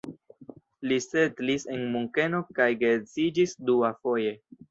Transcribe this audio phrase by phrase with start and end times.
[0.91, 4.35] Li setlis en Munkeno kaj geedziĝis duafoje.